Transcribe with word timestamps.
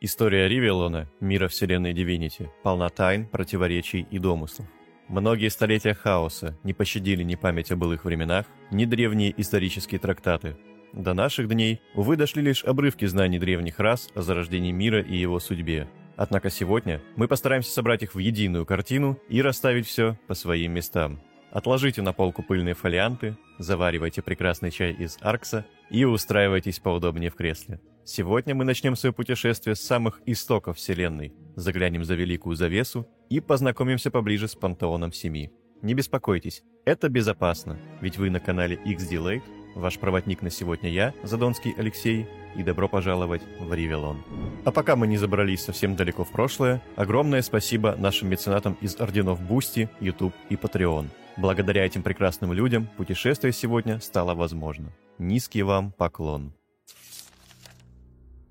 История 0.00 0.46
Ривелона, 0.46 1.10
мира 1.18 1.48
вселенной 1.48 1.92
Дивинити, 1.92 2.48
полна 2.62 2.88
тайн, 2.88 3.26
противоречий 3.26 4.06
и 4.08 4.20
домыслов. 4.20 4.68
Многие 5.08 5.48
столетия 5.48 5.92
хаоса 5.92 6.56
не 6.62 6.72
пощадили 6.72 7.24
ни 7.24 7.34
память 7.34 7.72
о 7.72 7.76
былых 7.76 8.04
временах, 8.04 8.46
ни 8.70 8.84
древние 8.84 9.34
исторические 9.40 9.98
трактаты. 9.98 10.56
До 10.92 11.14
наших 11.14 11.48
дней, 11.48 11.80
увы, 11.96 12.14
дошли 12.14 12.42
лишь 12.42 12.62
обрывки 12.64 13.06
знаний 13.06 13.40
древних 13.40 13.80
рас 13.80 14.08
о 14.14 14.22
зарождении 14.22 14.70
мира 14.70 15.00
и 15.00 15.16
его 15.16 15.40
судьбе. 15.40 15.88
Однако 16.16 16.48
сегодня 16.48 17.02
мы 17.16 17.26
постараемся 17.26 17.72
собрать 17.72 18.04
их 18.04 18.14
в 18.14 18.18
единую 18.18 18.66
картину 18.66 19.18
и 19.28 19.42
расставить 19.42 19.88
все 19.88 20.16
по 20.28 20.34
своим 20.34 20.74
местам. 20.74 21.20
Отложите 21.50 22.02
на 22.02 22.12
полку 22.12 22.44
пыльные 22.44 22.74
фолианты, 22.74 23.36
заваривайте 23.58 24.22
прекрасный 24.22 24.70
чай 24.70 24.92
из 24.92 25.18
Аркса 25.22 25.66
и 25.90 26.04
устраивайтесь 26.04 26.78
поудобнее 26.78 27.30
в 27.30 27.34
кресле. 27.34 27.80
Сегодня 28.10 28.54
мы 28.54 28.64
начнем 28.64 28.96
свое 28.96 29.12
путешествие 29.12 29.76
с 29.76 29.82
самых 29.82 30.22
истоков 30.24 30.78
Вселенной, 30.78 31.34
заглянем 31.56 32.04
за 32.04 32.14
великую 32.14 32.56
завесу 32.56 33.06
и 33.28 33.38
познакомимся 33.38 34.10
поближе 34.10 34.48
с 34.48 34.54
пантеоном 34.54 35.12
Семи. 35.12 35.52
Не 35.82 35.92
беспокойтесь, 35.92 36.62
это 36.86 37.10
безопасно, 37.10 37.78
ведь 38.00 38.16
вы 38.16 38.30
на 38.30 38.40
канале 38.40 38.76
xDlate, 38.76 39.42
ваш 39.74 39.98
проводник 39.98 40.40
на 40.40 40.48
сегодня 40.48 40.88
я, 40.88 41.12
Задонский 41.22 41.74
Алексей, 41.76 42.26
и 42.56 42.62
добро 42.62 42.88
пожаловать 42.88 43.42
в 43.60 43.74
Ривелон. 43.74 44.24
А 44.64 44.72
пока 44.72 44.96
мы 44.96 45.06
не 45.06 45.18
забрались 45.18 45.60
совсем 45.60 45.94
далеко 45.94 46.24
в 46.24 46.32
прошлое, 46.32 46.82
огромное 46.96 47.42
спасибо 47.42 47.94
нашим 47.94 48.30
меценатам 48.30 48.78
из 48.80 48.98
орденов 48.98 49.38
Boosty, 49.42 49.90
YouTube 50.00 50.32
и 50.48 50.54
Patreon. 50.54 51.08
Благодаря 51.36 51.84
этим 51.84 52.02
прекрасным 52.02 52.54
людям 52.54 52.88
путешествие 52.96 53.52
сегодня 53.52 54.00
стало 54.00 54.34
возможно. 54.34 54.94
Низкий 55.18 55.62
вам 55.62 55.92
поклон. 55.92 56.54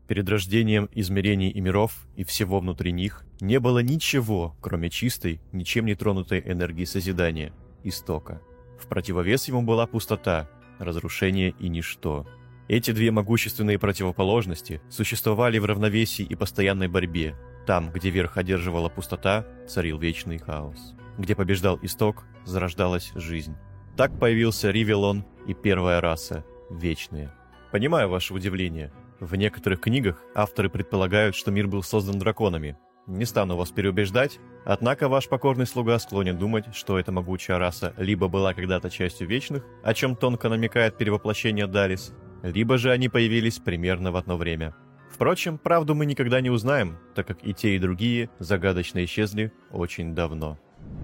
Перед 0.08 0.30
рождением 0.30 0.90
измерений 0.94 1.50
и 1.50 1.60
миров 1.60 2.08
и 2.16 2.24
всего 2.24 2.60
внутри 2.60 2.94
них 2.94 3.26
не 3.42 3.60
было 3.60 3.80
ничего, 3.80 4.56
кроме 4.62 4.90
чистой, 4.90 5.42
ничем 5.52 5.86
не 5.86 5.96
тронутой 5.96 6.42
энергии 6.46 6.86
созидания, 6.86 7.52
истока. 7.84 8.42
В 8.80 8.88
противовес 8.88 9.50
ему 9.50 9.64
была 9.64 9.86
пустота, 9.86 10.50
разрушение 10.80 11.54
и 11.60 11.68
ничто. 11.68 12.26
Эти 12.70 12.92
две 12.92 13.12
могущественные 13.12 13.80
противоположности 13.80 14.82
существовали 14.90 15.58
в 15.58 15.66
равновесии 15.66 16.24
и 16.24 16.36
постоянной 16.36 16.88
борьбе. 16.88 17.36
Там, 17.66 17.92
где 17.92 18.10
верх 18.10 18.38
одерживала 18.38 18.88
пустота, 18.88 19.46
царил 19.68 19.98
вечный 19.98 20.38
хаос. 20.38 20.96
Где 21.18 21.36
побеждал 21.36 21.80
исток, 21.82 22.24
зарождалась 22.46 23.12
жизнь. 23.16 23.56
Так 23.98 24.18
появился 24.20 24.72
Ривелон 24.72 25.26
и 25.48 25.54
первая 25.54 26.00
раса– 26.00 26.46
вечные. 26.70 27.32
Понимаю 27.72 28.10
ваше 28.10 28.34
удивление. 28.34 28.92
В 29.20 29.36
некоторых 29.36 29.82
книгах 29.82 30.22
авторы 30.36 30.70
предполагают, 30.70 31.36
что 31.36 31.52
мир 31.52 31.68
был 31.68 31.82
создан 31.82 32.20
драконами. 32.20 32.78
Не 33.08 33.26
стану 33.26 33.56
вас 33.56 33.72
переубеждать, 33.72 34.38
однако 34.66 35.08
ваш 35.08 35.30
покорный 35.30 35.66
слуга 35.66 35.98
склонен 35.98 36.38
думать, 36.38 36.76
что 36.76 37.00
эта 37.00 37.12
могучая 37.12 37.58
раса 37.58 37.94
либо 37.98 38.28
была 38.28 38.54
когда-то 38.54 38.90
частью 38.90 39.28
вечных, 39.28 39.64
о 39.82 39.94
чем 39.94 40.16
тонко 40.16 40.50
намекает 40.50 40.98
перевоплощение 40.98 41.68
Дарис, 41.68 42.14
либо 42.44 42.78
же 42.78 42.92
они 42.92 43.10
появились 43.10 43.60
примерно 43.60 44.12
в 44.12 44.18
одно 44.18 44.38
время. 44.38 44.76
Впрочем, 45.10 45.58
правду 45.58 45.96
мы 45.96 46.06
никогда 46.06 46.42
не 46.42 46.50
узнаем, 46.50 46.98
так 47.16 47.26
как 47.26 47.44
и 47.44 47.54
те, 47.54 47.76
и 47.76 47.80
другие 47.80 48.30
загадочно 48.40 49.04
исчезли 49.06 49.54
очень 49.72 50.14
давно. 50.14 50.60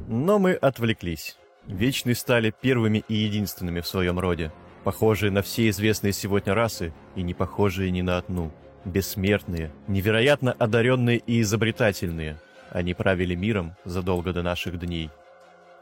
Но 0.08 0.40
мы 0.40 0.54
отвлеклись. 0.54 1.38
Вечные 1.66 2.16
стали 2.16 2.54
первыми 2.62 3.04
и 3.08 3.16
единственными 3.16 3.80
в 3.80 3.88
своем 3.88 4.20
роде, 4.20 4.52
похожие 4.84 5.32
на 5.32 5.42
все 5.42 5.70
известные 5.70 6.14
сегодня 6.14 6.54
расы 6.54 6.94
и 7.16 7.22
не 7.22 7.34
похожие 7.34 7.92
ни 7.92 8.02
на 8.02 8.18
одну. 8.18 8.52
Бессмертные, 8.86 9.72
невероятно 9.88 10.52
одаренные 10.52 11.18
и 11.18 11.42
изобретательные. 11.42 12.38
Они 12.70 12.94
правили 12.94 13.36
миром 13.36 13.76
задолго 13.86 14.34
до 14.34 14.44
наших 14.44 14.80
дней. 14.80 15.10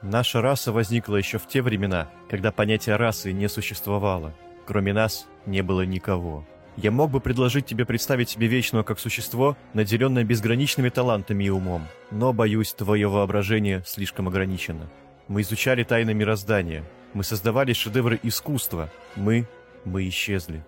Наша 0.01 0.41
раса 0.41 0.71
возникла 0.71 1.15
еще 1.15 1.37
в 1.37 1.47
те 1.47 1.61
времена, 1.61 2.09
когда 2.29 2.51
понятие 2.51 2.95
расы 2.95 3.31
не 3.31 3.47
существовало. 3.49 4.33
Кроме 4.65 4.93
нас 4.93 5.27
не 5.45 5.61
было 5.61 5.81
никого. 5.81 6.45
Я 6.77 6.91
мог 6.91 7.11
бы 7.11 7.19
предложить 7.19 7.65
тебе 7.65 7.85
представить 7.85 8.29
себе 8.29 8.47
Вечного 8.47 8.83
как 8.83 8.99
существо, 8.99 9.57
наделенное 9.73 10.23
безграничными 10.23 10.89
талантами 10.89 11.43
и 11.43 11.49
умом, 11.49 11.87
но, 12.11 12.33
боюсь, 12.33 12.73
твое 12.73 13.07
воображение 13.09 13.83
слишком 13.85 14.27
ограничено. 14.27 14.89
Мы 15.27 15.41
изучали 15.41 15.83
тайны 15.83 16.13
мироздания, 16.13 16.83
мы 17.13 17.23
создавали 17.23 17.73
шедевры 17.73 18.19
искусства, 18.23 18.89
мы... 19.15 19.47
мы 19.85 20.07
исчезли. 20.07 20.63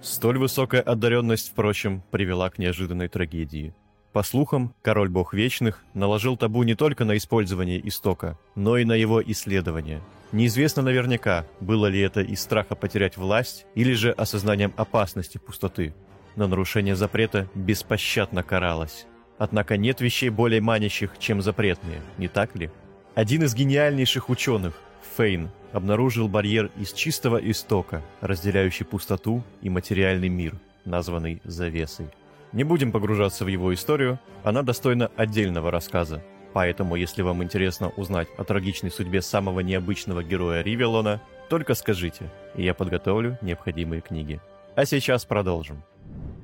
Столь 0.00 0.38
высокая 0.38 0.82
одаренность, 0.82 1.50
впрочем, 1.50 2.02
привела 2.10 2.50
к 2.50 2.58
неожиданной 2.58 3.08
трагедии. 3.08 3.74
По 4.12 4.22
слухам, 4.22 4.74
король-бог 4.82 5.34
Вечных 5.34 5.84
наложил 5.94 6.36
табу 6.36 6.62
не 6.62 6.74
только 6.74 7.04
на 7.04 7.16
использование 7.16 7.86
истока, 7.86 8.38
но 8.54 8.76
и 8.78 8.84
на 8.84 8.92
его 8.94 9.22
исследование– 9.22 10.00
Неизвестно 10.32 10.82
наверняка, 10.82 11.46
было 11.60 11.86
ли 11.86 12.00
это 12.00 12.20
из 12.20 12.40
страха 12.40 12.74
потерять 12.74 13.16
власть 13.16 13.64
или 13.74 13.92
же 13.92 14.10
осознанием 14.10 14.72
опасности 14.76 15.38
пустоты. 15.38 15.94
Но 16.34 16.48
нарушение 16.48 16.96
запрета 16.96 17.48
беспощадно 17.54 18.42
каралось. 18.42 19.06
Однако 19.38 19.76
нет 19.76 20.00
вещей 20.00 20.30
более 20.30 20.60
манящих, 20.60 21.12
чем 21.18 21.42
запретные, 21.42 22.00
не 22.18 22.28
так 22.28 22.56
ли? 22.56 22.70
Один 23.14 23.44
из 23.44 23.54
гениальнейших 23.54 24.28
ученых, 24.28 24.74
Фейн, 25.16 25.50
обнаружил 25.72 26.28
барьер 26.28 26.70
из 26.76 26.92
чистого 26.92 27.36
истока, 27.36 28.02
разделяющий 28.20 28.86
пустоту 28.86 29.42
и 29.62 29.70
материальный 29.70 30.28
мир, 30.28 30.54
названный 30.84 31.40
завесой. 31.44 32.08
Не 32.52 32.64
будем 32.64 32.92
погружаться 32.92 33.44
в 33.44 33.48
его 33.48 33.74
историю, 33.74 34.18
она 34.44 34.62
достойна 34.62 35.10
отдельного 35.16 35.70
рассказа, 35.70 36.22
Поэтому, 36.56 36.96
если 36.96 37.20
вам 37.20 37.42
интересно 37.42 37.90
узнать 37.98 38.28
о 38.38 38.44
трагичной 38.44 38.90
судьбе 38.90 39.20
самого 39.20 39.60
необычного 39.60 40.24
героя 40.24 40.62
Ривелона, 40.62 41.20
только 41.50 41.74
скажите, 41.74 42.30
и 42.54 42.62
я 42.62 42.72
подготовлю 42.72 43.36
необходимые 43.42 44.00
книги. 44.00 44.40
А 44.74 44.86
сейчас 44.86 45.26
продолжим. 45.26 45.82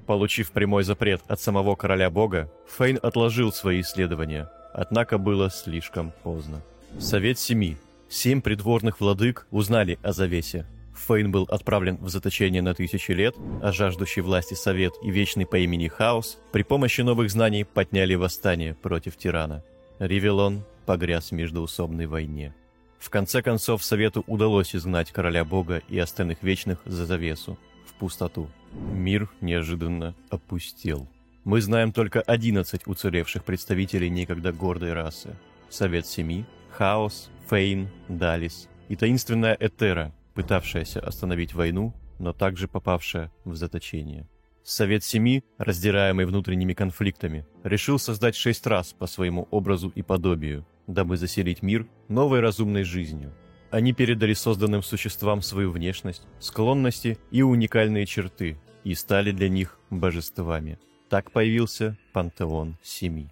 Получив 0.07 0.53
прямой 0.53 0.85
запрет 0.85 1.23
от 1.29 1.41
самого 1.41 1.77
короля 1.77 2.11
бога, 2.11 2.53
Фейн 2.77 2.99
отложил 3.03 3.55
свои 3.55 3.81
исследования, 3.81 4.51
однако 4.75 5.17
было 5.17 5.49
слишком 5.49 6.13
поздно. 6.23 6.61
Совет 6.99 7.39
Семи. 7.39 7.79
Семь 8.13 8.43
придворных 8.43 9.01
владык 9.01 9.47
узнали 9.51 9.99
о 10.03 10.13
завесе. 10.13 10.67
Фейн 10.95 11.33
был 11.33 11.45
отправлен 11.45 11.97
в 11.97 12.11
заточение 12.11 12.61
на 12.61 12.75
тысячи 12.75 13.11
лет, 13.13 13.35
а 13.63 13.73
жаждущий 13.73 14.21
власти 14.21 14.53
Совет 14.53 14.93
и 15.03 15.11
Вечный 15.11 15.47
по 15.47 15.57
имени 15.57 15.89
Хаос 15.89 16.39
при 16.53 16.63
помощи 16.63 17.01
новых 17.01 17.31
знаний 17.31 17.65
подняли 17.65 18.15
восстание 18.15 18.75
против 18.75 19.17
тирана. 19.17 19.65
Ривелон 19.99 20.63
погряз 20.85 21.31
в 21.31 21.33
междоусобной 21.33 22.05
войне. 22.05 22.55
В 22.99 23.09
конце 23.09 23.41
концов, 23.41 23.83
Совету 23.83 24.25
удалось 24.27 24.77
изгнать 24.77 25.11
Короля 25.11 25.47
Бога 25.47 25.81
и 25.89 25.99
Остальных 25.99 26.43
Вечных 26.43 26.81
за 26.85 27.07
завесу, 27.07 27.59
в 27.87 27.95
пустоту. 27.95 28.51
Мир 28.93 29.31
неожиданно 29.41 30.15
опустел. 30.29 31.09
Мы 31.45 31.63
знаем 31.63 31.93
только 31.93 32.21
11 32.21 32.87
уцелевших 32.87 33.43
представителей 33.43 34.11
некогда 34.11 34.53
гордой 34.53 34.93
расы. 34.93 35.35
Совет 35.71 36.07
Семи, 36.07 36.45
Хаос, 36.73 37.31
Фейн, 37.49 37.89
Далис 38.09 38.69
и 38.89 38.97
таинственная 38.97 39.57
Этера, 39.59 40.15
пытавшаяся 40.35 41.01
остановить 41.01 41.55
войну, 41.55 41.95
но 42.19 42.33
также 42.33 42.69
попавшая 42.69 43.33
в 43.45 43.57
заточение. 43.57 44.29
Совет 44.65 45.03
Семи, 45.03 45.43
раздираемый 45.59 46.25
внутренними 46.25 46.73
конфликтами, 46.73 47.47
решил 47.65 47.99
создать 47.99 48.37
шесть 48.37 48.67
раз 48.67 48.93
по 48.93 49.07
своему 49.07 49.49
образу 49.51 49.89
и 49.95 50.03
подобию, 50.03 50.65
дабы 50.87 51.17
заселить 51.17 51.63
мир 51.63 51.87
новой 52.09 52.41
разумной 52.41 52.85
жизнью. 52.85 53.35
Они 53.71 53.93
передали 53.93 54.35
созданным 54.35 54.83
существам 54.83 55.43
свою 55.43 55.71
внешность, 55.73 56.23
склонности 56.39 57.19
и 57.31 57.43
уникальные 57.43 58.07
черты, 58.07 58.59
и 58.85 58.95
стали 58.95 59.33
для 59.33 59.49
них 59.49 59.79
божествами. 59.91 60.79
Так 61.09 61.33
появился 61.33 61.97
пантеон 62.13 62.77
Семи. 62.83 63.31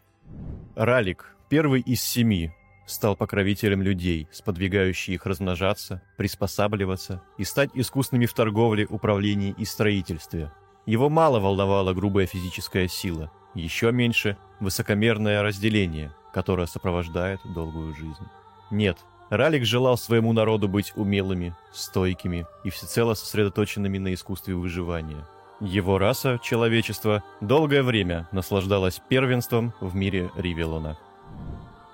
Ралик, 0.74 1.36
первый 1.48 1.80
из 1.80 2.02
семи, 2.02 2.52
стал 2.90 3.16
покровителем 3.16 3.82
людей, 3.82 4.28
сподвигающий 4.32 5.14
их 5.14 5.26
размножаться, 5.26 6.02
приспосабливаться 6.16 7.22
и 7.38 7.44
стать 7.44 7.70
искусными 7.74 8.26
в 8.26 8.32
торговле, 8.34 8.86
управлении 8.86 9.54
и 9.56 9.64
строительстве– 9.64 10.52
его 10.86 11.08
мало 11.08 11.40
волновала 11.40 11.92
грубая 11.92 12.26
физическая 12.26 12.88
сила, 12.88 13.30
еще 13.54 13.92
меньше– 13.92 14.36
высокомерное 14.60 15.42
разделение, 15.42 16.12
которое 16.32 16.66
сопровождает 16.66 17.40
долгую 17.44 17.94
жизнь. 17.94 18.26
Нет, 18.70 18.98
Ралик 19.28 19.64
желал 19.64 19.98
своему 19.98 20.32
народу 20.32 20.68
быть 20.68 20.92
умелыми, 20.96 21.54
стойкими 21.72 22.46
и 22.64 22.70
всецело 22.70 23.14
сосредоточенными 23.14 23.98
на 23.98 24.14
искусстве 24.14 24.54
выживания. 24.54 25.26
Его 25.60 25.98
раса, 25.98 26.40
человечество, 26.42 27.22
долгое 27.40 27.82
время 27.82 28.26
наслаждалась 28.32 29.02
первенством 29.08 29.74
в 29.80 29.94
мире 29.94 30.30
Ривелона. 30.34 30.96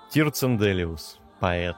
Тирценделиус, 0.09 1.19
поэт, 1.39 1.75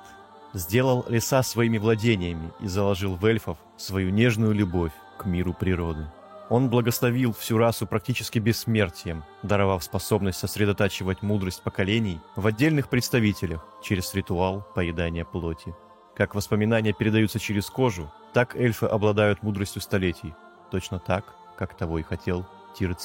сделал 0.53 1.05
леса 1.09 1.41
своими 1.43 1.77
владениями 1.77 2.51
и 2.59 2.67
заложил 2.67 3.15
в 3.15 3.25
эльфов 3.25 3.57
свою 3.75 4.11
нежную 4.11 4.53
любовь 4.53 4.91
к 5.17 5.25
миру 5.25 5.53
природы. 5.53 6.05
Он 6.49 6.69
благословил 6.69 7.33
всю 7.33 7.57
расу 7.57 7.85
практически 7.85 8.39
бессмертием, 8.39 9.23
даровав 9.43 9.83
способность 9.83 10.39
сосредотачивать 10.39 11.21
мудрость 11.21 11.61
поколений 11.61 12.19
в 12.35 12.47
отдельных 12.47 12.89
представителях 12.89 13.63
через 13.83 14.13
ритуал 14.13 14.67
поедания 14.73 15.25
плоти. 15.25 15.75
Как 16.15 16.35
воспоминания 16.35 16.93
передаются 16.93 17.39
через 17.39 17.67
кожу, 17.67 18.11
так 18.33 18.55
эльфы 18.55 18.87
обладают 18.87 19.43
мудростью 19.43 19.81
столетий, 19.81 20.33
точно 20.71 20.99
так, 20.99 21.23
как 21.57 21.77
того 21.77 21.99
и 21.99 22.03
хотел 22.03 22.45
Тир 22.77 22.95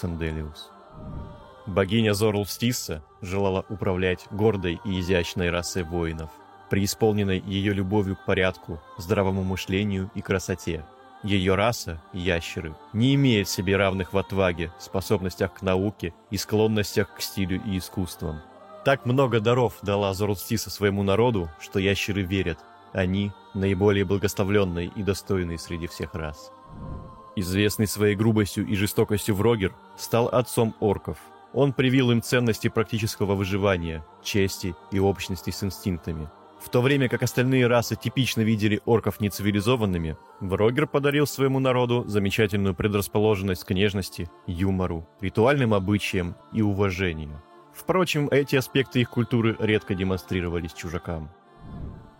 Богиня 1.66 2.12
Зорлстисса 2.12 3.02
желала 3.22 3.64
управлять 3.70 4.26
гордой 4.30 4.80
и 4.84 5.00
изящной 5.00 5.48
расой 5.48 5.82
воинов, 5.82 6.28
преисполненной 6.68 7.40
ее 7.40 7.72
любовью 7.72 8.16
к 8.16 8.24
порядку, 8.26 8.82
здравому 8.98 9.42
мышлению 9.42 10.10
и 10.14 10.20
красоте. 10.20 10.84
Ее 11.22 11.54
раса, 11.54 12.02
ящеры, 12.12 12.74
не 12.92 13.14
имеет 13.14 13.48
себе 13.48 13.76
равных 13.76 14.12
в 14.12 14.18
отваге, 14.18 14.72
способностях 14.78 15.54
к 15.54 15.62
науке 15.62 16.12
и 16.30 16.36
склонностях 16.36 17.14
к 17.14 17.22
стилю 17.22 17.62
и 17.64 17.78
искусствам. 17.78 18.42
Так 18.84 19.06
много 19.06 19.40
даров 19.40 19.78
дала 19.80 20.12
Зорлстиса 20.12 20.68
своему 20.68 21.02
народу, 21.02 21.48
что 21.60 21.78
ящеры 21.78 22.20
верят, 22.20 22.58
они 22.92 23.32
наиболее 23.54 24.04
благословленные 24.04 24.92
и 24.94 25.02
достойные 25.02 25.58
среди 25.58 25.86
всех 25.86 26.14
рас. 26.14 26.52
Известный 27.36 27.86
своей 27.86 28.16
грубостью 28.16 28.66
и 28.66 28.74
жестокостью 28.76 29.34
Врогер 29.34 29.74
стал 29.96 30.28
отцом 30.28 30.74
орков– 30.78 31.16
он 31.54 31.72
привил 31.72 32.10
им 32.10 32.20
ценности 32.20 32.68
практического 32.68 33.34
выживания, 33.34 34.04
чести 34.22 34.74
и 34.90 34.98
общности 34.98 35.50
с 35.50 35.62
инстинктами. 35.62 36.28
В 36.60 36.68
то 36.68 36.80
время 36.80 37.08
как 37.08 37.22
остальные 37.22 37.66
расы 37.66 37.94
типично 37.94 38.40
видели 38.40 38.80
орков 38.86 39.20
нецивилизованными, 39.20 40.16
Врогер 40.40 40.86
подарил 40.86 41.26
своему 41.26 41.60
народу 41.60 42.04
замечательную 42.06 42.74
предрасположенность 42.74 43.64
к 43.64 43.70
нежности, 43.70 44.30
юмору, 44.46 45.06
ритуальным 45.20 45.74
обычаям 45.74 46.36
и 46.52 46.62
уважению. 46.62 47.42
Впрочем, 47.74 48.28
эти 48.30 48.56
аспекты 48.56 49.00
их 49.00 49.10
культуры 49.10 49.56
редко 49.58 49.94
демонстрировались 49.94 50.72
чужакам. 50.72 51.30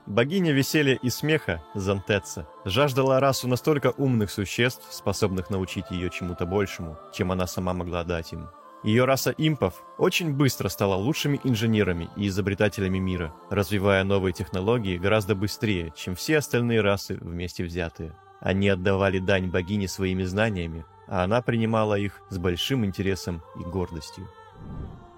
Богиня 0.06 0.52
веселья 0.52 0.96
и 0.96 1.08
смеха, 1.08 1.64
Зантеца, 1.74 2.46
жаждала 2.66 3.20
расу 3.20 3.48
настолько 3.48 3.92
умных 3.96 4.30
существ, 4.30 4.92
способных 4.92 5.48
научить 5.48 5.90
ее 5.90 6.10
чему-то 6.10 6.44
большему, 6.44 6.98
чем 7.14 7.32
она 7.32 7.46
сама 7.46 7.72
могла 7.72 8.04
дать 8.04 8.32
им. 8.32 8.48
Ее 8.84 9.06
раса 9.06 9.30
импов 9.38 9.82
очень 9.96 10.34
быстро 10.34 10.68
стала 10.68 10.94
лучшими 10.94 11.40
инженерами 11.42 12.10
и 12.16 12.28
изобретателями 12.28 12.98
мира, 12.98 13.34
развивая 13.48 14.04
новые 14.04 14.34
технологии 14.34 14.98
гораздо 14.98 15.34
быстрее, 15.34 15.94
чем 15.96 16.14
все 16.14 16.36
остальные 16.36 16.82
расы 16.82 17.16
вместе 17.18 17.64
взятые. 17.64 18.14
Они 18.40 18.68
отдавали 18.68 19.20
дань 19.20 19.48
богине 19.48 19.88
своими 19.88 20.24
знаниями, 20.24 20.84
а 21.08 21.24
она 21.24 21.40
принимала 21.40 21.94
их 21.98 22.20
с 22.28 22.36
большим 22.36 22.84
интересом 22.84 23.40
и 23.58 23.62
гордостью. 23.62 24.28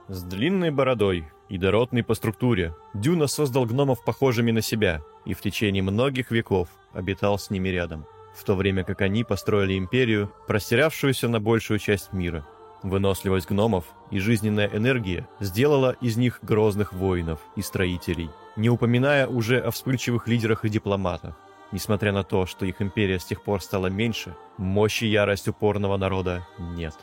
С 0.06 0.22
длинной 0.22 0.70
бородой 0.70 1.28
и 1.48 1.58
дородной 1.58 2.04
по 2.04 2.14
структуре 2.14 2.72
Дюна 2.94 3.26
создал 3.26 3.66
гномов 3.66 4.04
похожими 4.04 4.52
на 4.52 4.62
себя 4.62 5.02
и 5.24 5.34
в 5.34 5.40
течение 5.40 5.82
многих 5.82 6.30
веков 6.30 6.68
обитал 6.92 7.36
с 7.36 7.50
ними 7.50 7.70
рядом, 7.70 8.06
в 8.32 8.44
то 8.44 8.54
время 8.54 8.84
как 8.84 9.00
они 9.00 9.24
построили 9.24 9.76
империю, 9.76 10.32
простиравшуюся 10.46 11.26
на 11.28 11.40
большую 11.40 11.80
часть 11.80 12.12
мира– 12.12 12.46
Выносливость 12.82 13.48
гномов 13.48 13.84
и 14.10 14.18
жизненная 14.18 14.68
энергия 14.68 15.28
сделала 15.40 15.96
из 16.00 16.16
них 16.16 16.40
грозных 16.42 16.92
воинов 16.92 17.40
и 17.56 17.62
строителей, 17.62 18.30
не 18.56 18.68
упоминая 18.68 19.26
уже 19.26 19.58
о 19.58 19.70
вспыльчивых 19.70 20.28
лидерах 20.28 20.64
и 20.64 20.68
дипломатах. 20.68 21.34
Несмотря 21.72 22.12
на 22.12 22.22
то, 22.22 22.46
что 22.46 22.64
их 22.64 22.80
империя 22.80 23.18
с 23.18 23.24
тех 23.24 23.42
пор 23.42 23.60
стала 23.62 23.88
меньше, 23.88 24.36
мощи 24.56 25.04
и 25.04 25.08
ярость 25.08 25.48
упорного 25.48 25.96
народа 25.96 26.46
нет. 26.58 26.94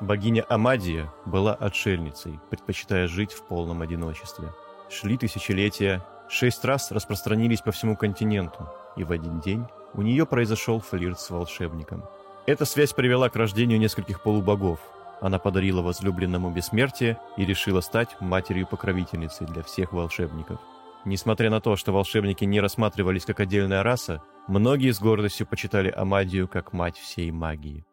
Богиня 0.00 0.44
Амадия 0.48 1.10
была 1.24 1.54
отшельницей, 1.54 2.38
предпочитая 2.50 3.08
жить 3.08 3.32
в 3.32 3.46
полном 3.46 3.80
одиночестве. 3.80 4.52
Шли 4.90 5.16
тысячелетия, 5.16 6.04
шесть 6.28 6.64
раз 6.64 6.92
распространились 6.92 7.62
по 7.62 7.72
всему 7.72 7.96
континенту, 7.96 8.68
и 8.96 9.04
в 9.04 9.12
один 9.12 9.40
день 9.40 9.64
у 9.94 10.02
нее 10.02 10.26
произошел 10.26 10.80
флирт 10.80 11.18
с 11.18 11.30
волшебником– 11.30 12.04
эта 12.46 12.64
связь 12.64 12.92
привела 12.92 13.28
к 13.28 13.36
рождению 13.36 13.78
нескольких 13.78 14.22
полубогов. 14.22 14.78
Она 15.20 15.38
подарила 15.38 15.82
возлюбленному 15.82 16.50
бессмертие 16.50 17.18
и 17.36 17.44
решила 17.44 17.80
стать 17.80 18.20
матерью-покровительницей 18.20 19.46
для 19.46 19.62
всех 19.62 19.92
волшебников. 19.92 20.60
Несмотря 21.04 21.50
на 21.50 21.60
то, 21.60 21.76
что 21.76 21.92
волшебники 21.92 22.44
не 22.44 22.60
рассматривались 22.60 23.24
как 23.24 23.40
отдельная 23.40 23.82
раса, 23.82 24.22
многие 24.48 24.92
с 24.92 25.00
гордостью 25.00 25.46
почитали 25.46 25.92
Амадию 25.94 26.48
как 26.48 26.72
мать 26.72 26.96
всей 26.96 27.30
магии. 27.30 27.84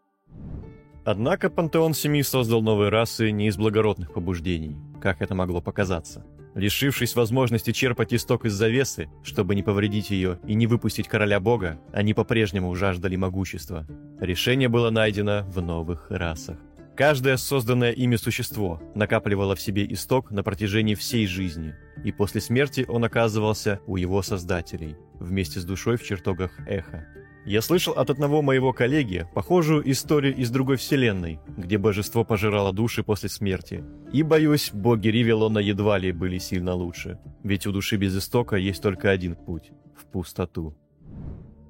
Однако 1.05 1.49
пантеон 1.49 1.93
Семи 1.93 2.23
создал 2.23 2.61
новые 2.61 2.89
расы 2.89 3.31
не 3.31 3.47
из 3.47 3.57
благородных 3.57 4.13
побуждений, 4.13 4.77
как 5.01 5.21
это 5.21 5.35
могло 5.35 5.61
показаться. 5.61 6.25
Лишившись 6.55 7.15
возможности 7.15 7.71
черпать 7.71 8.13
исток 8.13 8.45
из 8.45 8.53
завесы, 8.53 9.09
чтобы 9.23 9.55
не 9.55 9.63
повредить 9.63 10.11
ее 10.11 10.39
и 10.45 10.53
не 10.53 10.67
выпустить 10.67 11.07
короля 11.07 11.39
бога, 11.39 11.79
они 11.91 12.13
по-прежнему 12.13 12.73
жаждали 12.75 13.15
могущества. 13.15 13.87
Решение 14.19 14.69
было 14.69 14.89
найдено 14.89 15.43
в 15.47 15.61
новых 15.61 16.07
расах. 16.09 16.57
Каждое 16.95 17.37
созданное 17.37 17.91
ими 17.91 18.17
существо 18.17 18.79
накапливало 18.93 19.55
в 19.55 19.61
себе 19.61 19.91
исток 19.91 20.29
на 20.29 20.43
протяжении 20.43 20.93
всей 20.93 21.25
жизни, 21.25 21.73
и 22.03 22.11
после 22.11 22.39
смерти 22.39 22.85
он 22.87 23.03
оказывался 23.03 23.79
у 23.87 23.97
его 23.97 24.21
создателей, 24.21 24.95
вместе 25.19 25.59
с 25.59 25.65
душой 25.65 25.97
в 25.97 26.03
чертогах 26.03 26.51
эха. 26.67 27.07
Я 27.45 27.61
слышал 27.61 27.93
от 27.93 28.09
одного 28.09 28.41
моего 28.41 28.71
коллеги 28.71 29.27
похожую 29.33 29.89
историю 29.91 30.35
из 30.35 30.49
другой 30.49 30.77
вселенной, 30.77 31.39
где 31.57 31.77
божество 31.77 32.23
пожирало 32.23 32.71
души 32.71 33.03
после 33.03 33.27
смерти. 33.27 33.83
И, 34.13 34.23
боюсь, 34.23 34.69
боги 34.71 35.09
Ривелона 35.09 35.59
едва 35.59 35.97
ли 35.97 36.11
были 36.11 36.37
сильно 36.37 36.73
лучше, 36.73 37.19
ведь 37.43 37.65
у 37.67 37.71
души 37.71 37.97
без 37.97 38.17
истока 38.17 38.55
есть 38.55 38.81
только 38.81 39.09
один 39.09 39.35
путь– 39.35 39.71
в 39.97 40.05
пустоту. 40.05 40.77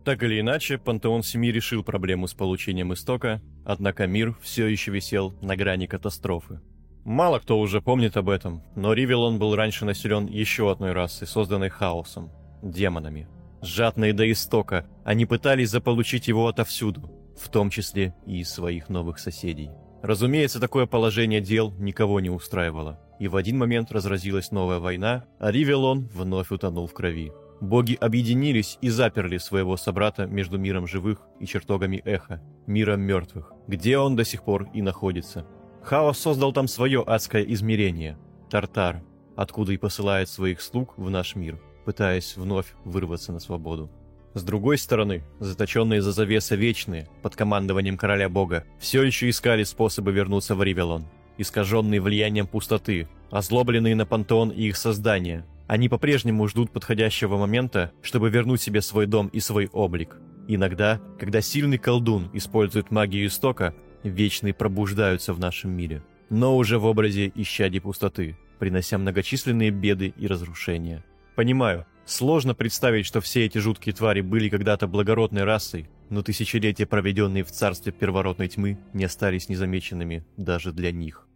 Так 0.03 0.23
или 0.23 0.39
иначе, 0.39 0.77
Пантеон 0.77 1.23
Семи 1.23 1.51
решил 1.51 1.83
проблему 1.83 2.27
с 2.27 2.33
получением 2.33 2.93
истока, 2.93 3.41
однако 3.65 4.05
мир 4.07 4.35
все 4.41 4.67
еще 4.67 4.91
висел 4.91 5.33
на 5.41 5.55
грани 5.55 5.85
катастрофы. 5.85 6.59
Мало 7.05 7.39
кто 7.39 7.59
уже 7.59 7.81
помнит 7.81 8.17
об 8.17 8.29
этом, 8.29 8.63
но 8.75 8.93
Ривелон 8.93 9.39
был 9.39 9.55
раньше 9.55 9.85
населен 9.85 10.25
еще 10.27 10.71
одной 10.71 10.91
расой, 10.91 11.27
созданной 11.27 11.69
хаосом– 11.69 12.31
демонами– 12.61 13.27
Жадные 13.63 14.11
до 14.11 14.29
истока, 14.29 14.85
они 15.05 15.25
пытались 15.25 15.69
заполучить 15.69 16.27
его 16.27 16.49
отовсюду, 16.49 17.09
в 17.39 17.47
том 17.47 17.69
числе 17.69 18.13
и 18.25 18.39
из 18.39 18.49
своих 18.49 18.89
новых 18.89 19.19
соседей. 19.19 19.69
Разумеется, 20.01 20.59
такое 20.59 20.85
положение 20.85 21.39
дел 21.39 21.71
никого 21.79 22.19
не 22.19 22.29
устраивало, 22.29 22.99
и 23.21 23.29
в 23.29 23.37
один 23.37 23.57
момент 23.57 23.89
разразилась 23.93 24.51
новая 24.51 24.79
война, 24.79 25.23
а 25.39 25.49
Ривелон 25.49 26.09
вновь 26.13 26.51
утонул 26.51 26.87
в 26.87 26.93
крови. 26.93 27.31
Боги 27.63 27.97
объединились 27.99 28.77
и 28.81 28.89
заперли 28.89 29.37
своего 29.37 29.77
собрата 29.77 30.25
между 30.25 30.57
миром 30.57 30.85
живых 30.85 31.19
и 31.39 31.45
чертогами 31.45 32.01
Эха, 32.03 32.41
миром 32.67 32.99
мертвых, 32.99 33.53
где 33.67 33.97
он 33.97 34.17
до 34.17 34.25
сих 34.25 34.43
пор 34.43 34.67
и 34.73 34.81
находится. 34.81 35.47
Хаос 35.81 36.19
создал 36.19 36.51
там 36.51 36.67
свое 36.67 37.01
адское 37.07 37.41
измерение– 37.43 38.17
Тартар, 38.49 39.01
откуда 39.37 39.71
и 39.71 39.77
посылает 39.77 40.27
своих 40.27 40.59
слуг 40.59 40.93
в 40.97 41.09
наш 41.09 41.35
мир– 41.35 41.57
пытаясь 41.85 42.35
вновь 42.35 42.73
вырваться 42.83 43.31
на 43.31 43.39
свободу. 43.39 43.89
С 44.33 44.43
другой 44.43 44.77
стороны, 44.77 45.23
заточенные 45.39 46.01
за 46.01 46.11
завеса 46.11 46.55
вечные, 46.55 47.07
под 47.21 47.37
командованием 47.37 47.95
короля 47.95 48.27
бога, 48.27 48.65
все 48.77 49.03
еще 49.03 49.29
искали 49.29 49.63
способы 49.63 50.11
вернуться 50.11 50.55
в 50.55 50.63
Ривелон. 50.63 51.05
Искаженные 51.37 52.01
влиянием 52.01 52.45
пустоты, 52.45 53.07
озлобленные 53.31 53.95
на 53.95 54.05
пантеон 54.05 54.49
и 54.49 54.63
их 54.63 54.75
создание, 54.75 55.45
они 55.73 55.89
по-прежнему 55.89 56.47
ждут 56.47 56.69
подходящего 56.69 57.35
момента, 57.35 57.91
чтобы 58.03 58.29
вернуть 58.29 58.61
себе 58.61 58.79
свой 58.79 59.07
дом 59.07 59.29
и 59.29 59.39
свой 59.39 59.69
облик. 59.73 60.17
Иногда, 60.47 61.01
когда 61.17 61.41
сильный 61.41 61.79
колдун 61.79 62.29
использует 62.31 62.91
магию 62.91 63.25
истока, 63.25 63.73
вечные 64.03 64.53
пробуждаются 64.53 65.33
в 65.33 65.39
нашем 65.39 65.71
мире, 65.71 66.03
но 66.29 66.55
уже 66.55 66.77
в 66.77 66.85
образе 66.85 67.31
исчадий 67.33 67.81
пустоты, 67.81 68.37
принося 68.59 68.99
многочисленные 68.99 69.71
беды 69.71 70.13
и 70.15 70.27
разрушения. 70.27 71.03
Понимаю, 71.35 71.87
сложно 72.05 72.53
представить, 72.53 73.07
что 73.07 73.19
все 73.19 73.43
эти 73.43 73.57
жуткие 73.57 73.95
твари 73.95 74.21
были 74.21 74.49
когда-то 74.49 74.85
благородной 74.87 75.43
расой, 75.43 75.89
но 76.11 76.21
тысячелетия, 76.21 76.85
проведенные 76.85 77.43
в 77.43 77.51
царстве 77.51 77.91
первородной 77.91 78.47
тьмы, 78.47 78.77
не 78.93 79.05
остались 79.05 79.49
незамеченными 79.49 80.23
даже 80.37 80.71
для 80.71 80.91
них. 80.91 81.27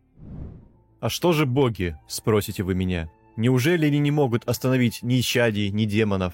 «А 1.00 1.10
что 1.10 1.34
же 1.34 1.48
боги?»– 1.48 1.98
спросите 2.08 2.62
вы 2.62 2.75
меня. 2.75 3.10
«Неужели 3.38 3.86
они 3.86 4.00
не 4.00 4.12
могут 4.12 4.48
остановить 4.48 5.01
ни 5.03 5.20
исчадий, 5.22 5.70
ни 5.70 5.86
демонов?» 5.86 6.34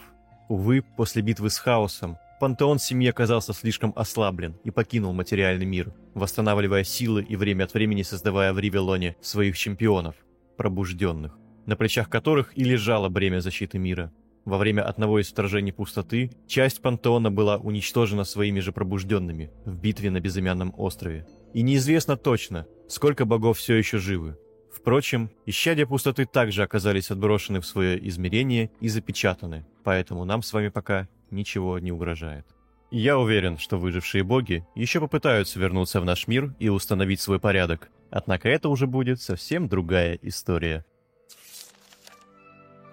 Увы, 0.50 0.84
после 0.98 1.22
битвы 1.22 1.52
с 1.52 1.58
хаосом, 1.60 2.18
пантеон 2.40 2.80
семьи 2.80 3.10
оказался 3.10 3.54
слишком 3.54 3.94
ослаблен 3.96 4.56
и 4.64 4.72
покинул 4.72 5.14
материальный 5.14 5.66
мир, 5.66 5.94
восстанавливая 6.16 6.84
силы 6.84 7.22
и 7.22 7.36
время 7.36 7.66
от 7.66 7.74
времени 7.76 8.02
создавая 8.02 8.52
в 8.52 8.60
Ривелоне 8.60 9.16
своих 9.22 9.58
чемпионов, 9.58 10.16
пробужденных 10.58 11.38
на 11.66 11.76
плечах 11.76 12.10
которых 12.10 12.58
и 12.58 12.64
лежало 12.64 13.10
бремя 13.10 13.40
защиты 13.40 13.80
мира. 13.80 14.12
во 14.46 14.58
время 14.58 14.82
одного 14.82 15.22
из 15.22 15.30
вторжений 15.30 15.72
пустоты 15.72 16.30
часть 16.48 16.82
пантеона 16.82 17.32
была 17.32 17.56
уничтожена 17.56 18.26
своими 18.26 18.60
же 18.60 18.74
пробужденными 18.74 19.52
в 19.64 19.78
битве 19.78 20.12
на 20.12 20.20
безымянном 20.20 20.74
острове. 20.78 21.26
И 21.54 21.62
неизвестно 21.62 22.18
точно, 22.18 22.68
сколько 22.90 23.24
богов 23.24 23.58
все 23.58 23.76
еще 23.76 24.00
живы. 24.00 24.38
Впрочем, 24.74 25.30
исчадия 25.46 25.86
пустоты 25.86 26.26
также 26.26 26.64
оказались 26.64 27.12
отброшены 27.12 27.62
в 27.62 27.66
свое 27.66 28.06
измерение 28.08 28.72
и 28.80 28.90
запечатаны, 28.90 29.66
поэтому 29.84 30.26
нам 30.26 30.42
с 30.42 30.52
вами 30.52 30.70
пока 30.70 31.08
ничего 31.30 31.78
не 31.80 31.92
угрожает. 31.92 32.46
Я 32.90 33.18
уверен, 33.18 33.58
что 33.58 33.78
выжившие 33.78 34.24
боги 34.24 34.66
еще 34.76 35.00
попытаются 35.00 35.60
вернуться 35.60 36.02
в 36.02 36.06
наш 36.06 36.28
мир 36.28 36.54
и 36.60 36.70
установить 36.70 37.22
свой 37.22 37.40
порядок, 37.40 37.90
однако 38.10 38.50
это 38.50 38.70
уже 38.70 38.88
будет 38.88 39.22
совсем 39.22 39.68
другая 39.68 40.18
история. 40.22 40.86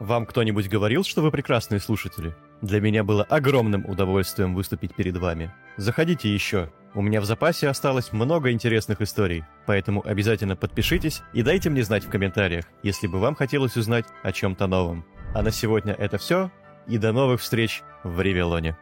Вам 0.01 0.25
кто-нибудь 0.25 0.71
говорил, 0.71 1.05
что 1.05 1.21
вы 1.21 1.31
прекрасные 1.31 1.79
слушатели? 1.79 2.35
Для 2.63 2.81
меня 2.81 3.05
было 3.05 3.23
огромным 3.23 3.85
удовольствием 3.85 4.55
выступить 4.55 4.95
перед 4.95 5.19
вами. 5.19 5.53
Заходите 5.77 6.33
еще. 6.33 6.73
У 6.95 7.03
меня 7.03 7.21
в 7.21 7.27
запасе 7.27 7.69
осталось 7.69 8.11
много 8.11 8.51
интересных 8.51 9.03
историй, 9.03 9.45
поэтому 9.67 10.03
обязательно 10.05 10.57
подпишитесь 10.57 11.21
и 11.35 11.43
дайте 11.43 11.69
мне 11.69 11.85
знать 11.85 12.05
в 12.05 12.09
комментариях, 12.09 12.65
если 12.83 13.09
бы 13.09 13.21
вам 13.21 13.35
хотелось 13.35 13.77
узнать 13.77 14.07
о 14.23 14.33
чем-то 14.33 14.67
новом. 14.67 15.05
А 15.35 15.43
на 15.43 15.51
сегодня 15.51 15.93
это 15.93 16.17
все, 16.17 16.51
и 16.89 16.97
до 16.97 17.13
новых 17.13 17.43
встреч 17.43 17.83
в 18.03 18.23
Ревелоне. 18.23 18.79